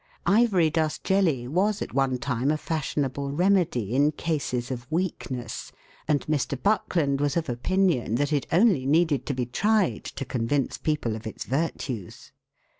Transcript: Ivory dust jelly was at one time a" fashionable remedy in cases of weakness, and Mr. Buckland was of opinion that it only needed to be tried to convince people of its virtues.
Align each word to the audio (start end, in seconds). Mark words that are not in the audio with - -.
Ivory 0.25 0.71
dust 0.71 1.03
jelly 1.03 1.47
was 1.47 1.79
at 1.79 1.93
one 1.93 2.17
time 2.17 2.49
a" 2.49 2.57
fashionable 2.57 3.31
remedy 3.33 3.93
in 3.95 4.13
cases 4.13 4.71
of 4.71 4.87
weakness, 4.91 5.71
and 6.07 6.25
Mr. 6.25 6.59
Buckland 6.59 7.21
was 7.21 7.37
of 7.37 7.47
opinion 7.47 8.15
that 8.15 8.33
it 8.33 8.47
only 8.51 8.87
needed 8.87 9.27
to 9.27 9.35
be 9.35 9.45
tried 9.45 10.03
to 10.05 10.25
convince 10.25 10.79
people 10.79 11.15
of 11.15 11.27
its 11.27 11.43
virtues. 11.45 12.31